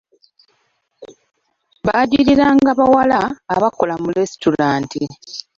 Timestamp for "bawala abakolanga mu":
2.79-4.09